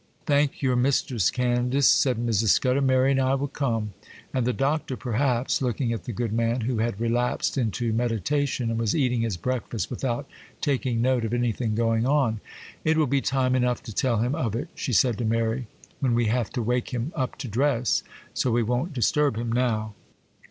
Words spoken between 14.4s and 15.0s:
it,' she